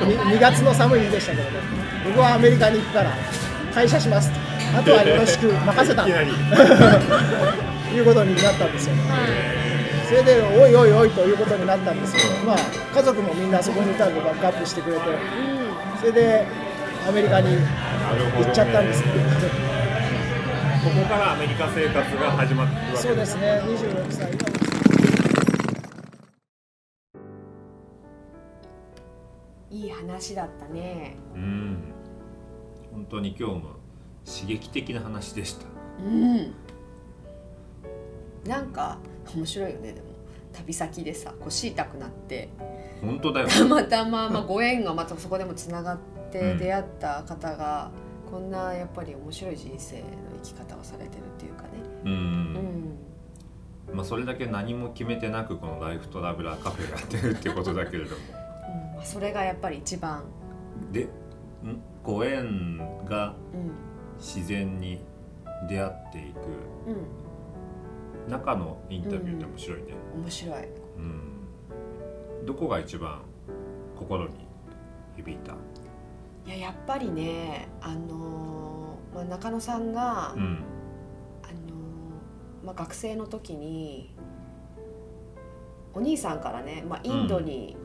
[0.00, 1.50] 2, 月の寒い日でしたけどね
[2.04, 3.10] 僕はアメリカに行くから
[3.72, 4.30] 退社します。
[4.32, 4.38] と
[4.78, 6.04] あとはよろしく任せた。
[7.96, 8.94] いうことになったんですよ
[10.06, 12.56] それでおいおいおいということになったんですけど、まあ、
[12.94, 15.02] 家族もみんなそこにいたんでバックアップしてくれて
[15.98, 16.46] それで
[17.08, 19.08] アメリカに行っちゃったんですね。
[20.84, 23.60] ここからアメリカ生活が始まってるわけそうですね。
[23.64, 24.30] 26歳。
[29.70, 31.16] いい話だったね。
[31.34, 31.78] うん。
[32.92, 33.62] 本当に今日も
[34.24, 35.66] 刺激的な話でした。
[36.04, 36.54] うん。
[38.44, 38.98] なんか
[39.34, 40.06] 面白いよねでも。
[40.52, 42.48] 旅先でさ腰痛くなって。
[43.02, 45.98] 本当だよたまたま、まあ、 ご縁がまたそこでもつながっ
[46.30, 46.58] てうん。
[46.58, 47.90] 出会った方が、
[48.30, 50.04] こんなやっぱり面白い人生の
[50.42, 51.68] 生き方をされてるっていうかね。
[52.04, 52.54] ううん。
[52.54, 52.98] ん
[53.94, 58.16] まあそれだけ何も決めてなくこのライフトラベラーカフェがやってるってことだけれども。
[58.90, 58.96] うん。
[58.96, 60.24] まあ、それがやっぱり一番、
[60.92, 61.08] でん？
[62.02, 63.70] ご縁がうん。
[64.18, 65.00] 自然に
[65.68, 66.38] 出会っていく。
[66.88, 66.92] う
[68.28, 69.84] 中のインタビューって面白いね、
[70.16, 70.64] ん、面白い。
[70.98, 72.46] うん。
[72.46, 73.22] どこが一番
[73.96, 74.30] 心に
[75.16, 75.52] 響いた？
[76.46, 80.64] いややっぱりねあのーまあ、中野さんが、うん。
[81.42, 84.14] あのーまあ、学生の時に
[85.94, 87.76] お兄さんからね、まあ、インドに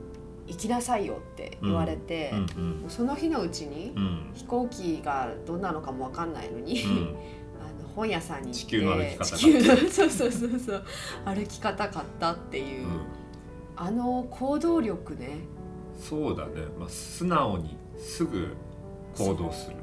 [0.47, 2.85] 行きなさいよって言われて、うん。
[2.89, 4.31] その日のうちに、うん。
[4.33, 6.83] 飛行機がどんなのかも分かんないのに、
[7.95, 10.83] 本屋さんに行って地球の歩き方そうそうそうそう
[11.25, 13.01] 歩き方買ったっていう、うん。
[13.75, 15.39] あの行動力ね。
[15.99, 18.55] そうだね、まあ、素直にすぐ
[19.17, 19.75] 行動する。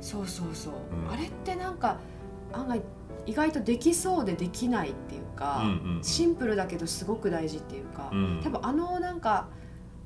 [0.00, 1.12] そうそうそう、うん。
[1.12, 1.98] あれってなんか
[2.52, 2.82] 案外
[3.24, 6.04] 意外とできそうでできないっていうか、うんうんうん。
[6.04, 8.40] シンプルだけどすごく大事っていうか、うん。
[8.42, 9.48] 多分あのなんか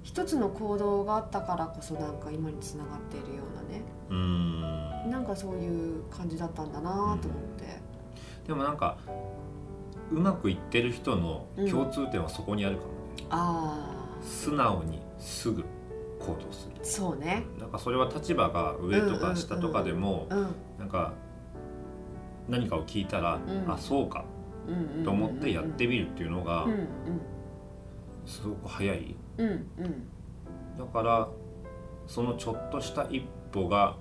[0.02, 3.82] 一つの行動があったからこそなんか今につながっているようなね。
[4.10, 7.18] うーんなんかそういう感じだったんだなと思っ
[7.56, 7.80] て、
[8.46, 8.98] でもなんか
[10.10, 15.64] うまくいってる人の共通点はそこにあるかもね、あ素直にすぐ
[16.20, 16.76] 行動する。
[16.80, 17.44] あそうね。
[17.58, 21.12] なんかそれは立場が上とか下とかでも、うんなんか
[22.48, 23.64] 何かを聞いたら、ん。
[23.68, 24.24] あそうか。
[24.68, 26.88] うんうんうんうんと思ってやってみるっていうのがうん
[28.26, 29.16] すごく早い。
[29.38, 29.46] うん。
[29.46, 30.08] うんうん。
[30.78, 31.28] だから
[32.06, 33.96] そのちょっとした一歩が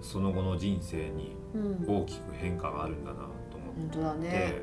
[0.00, 1.84] その後の人生にうん。
[1.86, 4.54] 大きく変化があるんだなと思本当だって、ね。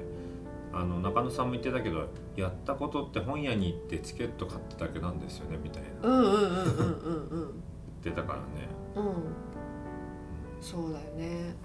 [0.73, 6.09] あの中野さんも言ってたけどやったことって本屋に行ってチケット買っただけなんですよねみたいな。
[6.09, 7.63] うんうんうんうんうんうん。
[8.03, 8.45] 言ってたからね。
[8.95, 9.13] うん。
[10.61, 11.55] そうだよね。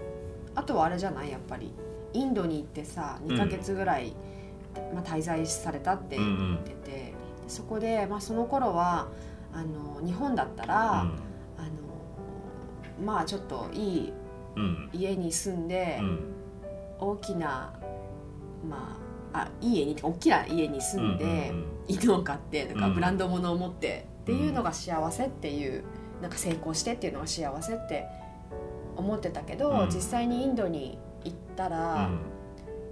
[0.55, 1.31] あとはあれじゃない？
[1.31, 1.73] やっぱり。
[2.13, 4.13] インドに行ってさ2ヶ月ぐらい、
[4.93, 7.13] まあ、滞在されたって言ってて、で
[7.47, 9.07] そこで、まあ、その頃は
[9.53, 11.11] あの日本だったら、あの
[13.03, 14.13] まあちょっといい
[14.93, 16.19] 家に住んで、うん。
[16.99, 17.73] 大きな
[18.67, 18.97] ま
[19.33, 21.51] ああいい家に大きな家に住んで、
[21.87, 22.95] 犬を飼ってとか、うん。
[22.95, 25.83] ブランド物を持ってっていうのが幸せっていう
[26.21, 28.05] なんか成功してっていうのが幸せって
[28.95, 29.85] 思ってたけど、うん。
[29.87, 32.09] 実際にインドに行ったら、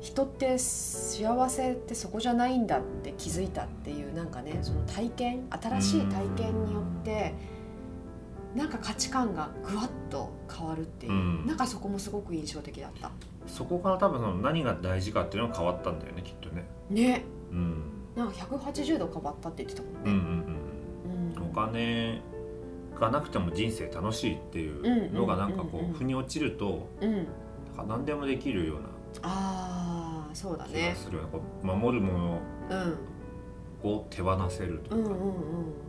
[0.01, 7.34] 人って幸せってそこじゃないんだって気づいたっていうなんかねその体験新しい体験によって、
[8.56, 11.45] なんか価値観がぐわっと変わるっていう、うん。
[11.45, 13.12] なんかそこもすごく印象的だった。
[13.47, 16.66] そこから多分その何が大事かっていうのが変わったんだよねきっとね。
[16.89, 17.24] ね。
[17.52, 17.84] うん。
[18.16, 20.00] なんか180度変わったって言ってたもんね。
[20.06, 21.43] うんうんうん。
[21.43, 22.22] うんお金
[23.00, 28.88] がなくても人生楽しいっていうのがなんかこう腑に落ちるとうん、なんか何でもできるような
[29.24, 31.30] ああそうだ気ねがするよね。
[31.32, 32.39] こう守るも
[32.70, 32.76] うん。
[32.80, 32.95] の
[33.84, 34.95] を手放せるとか。
[34.95, 35.17] うんうんうん。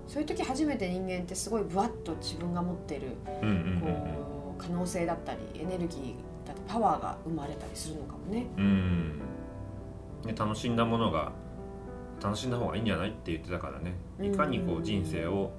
[0.07, 3.03] そういう時初めて人間ってすごいぶわっと自分が持ってる
[3.43, 8.47] うんうんうんこう可能性だったりエネルギーだったりパワーが生まれたりするのかもね。
[8.57, 8.65] うん。
[8.65, 9.19] うん
[10.27, 11.33] ね楽しんだものが
[12.23, 13.95] 楽しんだ方がいいんじゃないって言ってたからね。
[14.21, 15.51] いかにこう人生を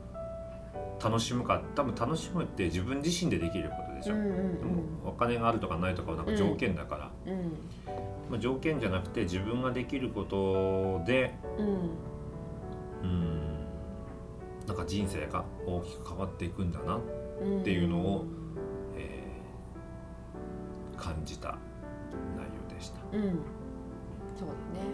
[1.03, 7.39] 楽しむか多分楽しむって自分自身でできることでしょ、うんうんでもお金があるとかないとかはなんか条件だから、うん。
[7.39, 7.51] うん。
[8.29, 11.89] まあ、条件じゃなくて自分ができることでうん
[13.04, 13.66] うん。
[14.68, 16.99] なんか人生が大きく変わっていくんだな、
[17.41, 18.26] うんっていうのを
[18.95, 21.58] えー感じた
[22.38, 22.99] 内容でした。
[23.12, 23.22] うん。
[24.38, 24.86] そうだね。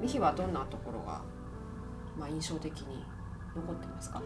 [0.00, 1.22] ミヒはどんなところが、
[2.18, 3.04] まあ、印象的に
[3.54, 4.22] 残ってますか？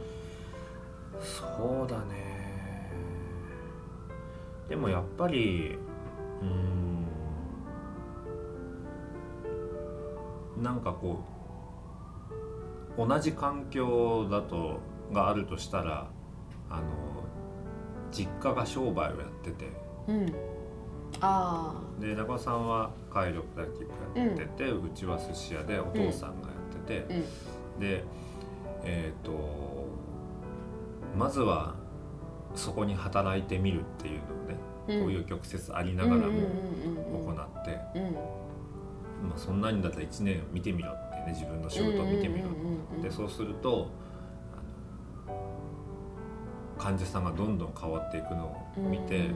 [1.21, 2.91] そうだね。
[4.69, 5.77] でもやっぱり
[6.41, 7.07] うん。
[10.63, 11.40] なんかこう
[13.07, 14.81] 同じ環境だと
[15.13, 16.11] があるとしたら
[16.69, 16.83] あの
[18.13, 19.67] 実家が商売をやってて。
[20.09, 20.35] うん。
[21.23, 27.17] あで中尾さんはカイロプラクティックやってて、うちは寿司屋でお父さんがやってて、あ
[27.77, 27.81] うん。
[27.81, 28.05] で
[28.85, 29.87] えっ、と
[31.17, 31.75] まずは
[32.55, 34.21] そこに働いてみるっていう
[34.89, 35.01] のをね、うん。
[35.03, 38.13] こういう曲折ありながらもうんうんうんうん行って、うん。
[39.29, 42.49] まあ、そんなにだったら1年見てみろってね自分の仕事を見てみろ。
[43.03, 43.89] でそうすると
[46.79, 49.35] 患者さんがどんどん変わっていくのを見て、うん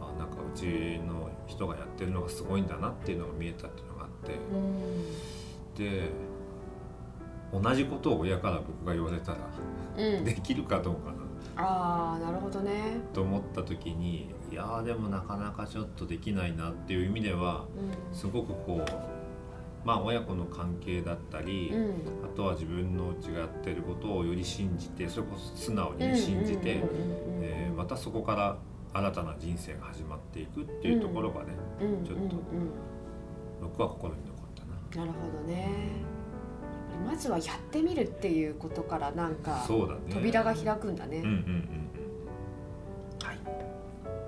[0.00, 4.34] あなんかうちの人がやってるのがすごいんだなっていうのが見えたっていうのがあって。
[4.34, 5.74] うん。
[5.74, 6.10] で
[7.52, 9.38] 同じことを親から僕が言われたら
[9.96, 10.24] うん。
[10.24, 11.24] できるかどうかな。
[11.56, 12.98] ああなるほどね。
[13.12, 17.64] と思った時にいやーでもなかなかちょっとできないなっていう意味では
[18.10, 18.14] うん。
[18.14, 19.13] すごくこう
[19.84, 21.90] まあ親子の関係だったり、うん。
[22.24, 26.82] あとは自分のうちがやってることをより信じてそれこそ素直に信じて、
[27.40, 28.56] えーまたそこから
[28.92, 31.48] 新たな人生が始まっていくっていうところがね、
[32.06, 32.36] ちょっと
[33.60, 35.04] 僕は心に残ったな。
[35.04, 35.68] なるほどね。
[37.04, 40.00] まずはやってみるっていうことからなんかそうだね。
[40.10, 41.22] 扉が開くんだね、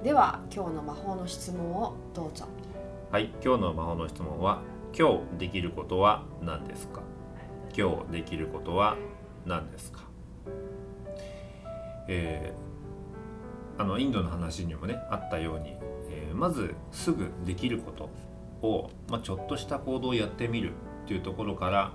[0.03, 2.47] では今日の魔法の質問をどうぞ。
[3.13, 4.63] はい、今日の魔法の質問は
[4.99, 7.03] 今日できることは何ですか？
[7.77, 8.97] 今日できることは
[9.45, 10.01] 何ですか？
[12.09, 12.67] えー
[13.79, 15.77] あのインドの話にもねあったように、
[16.09, 18.09] えーまずすぐできること
[18.67, 20.73] を、まあ、ちょっとした行動をやってみる
[21.05, 21.93] っていうところから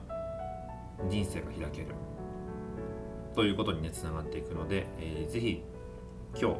[1.09, 1.87] 人生が開ける。
[3.33, 5.63] ということにねつながっていくので、えーぜひ
[6.39, 6.57] 今日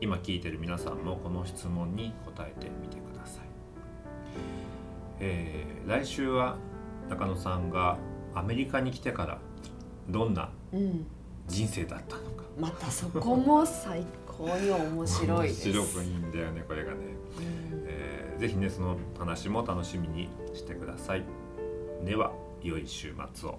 [0.00, 3.07] 今聞いてる皆さんもこの質問に答えてみてください、
[5.20, 6.56] えー来週は
[7.08, 7.96] 中野さんが
[8.34, 9.38] アメリカに来てから
[10.08, 11.06] どんなうん。
[11.46, 12.44] 人生だったのか。
[12.58, 15.68] またそこも最高に面白いです。
[15.70, 16.98] 面白くいいんだよねこれがね、
[17.38, 17.84] うん。
[17.86, 21.24] えーぜひねその話も楽しみにしてください。
[22.04, 23.58] では良い週末を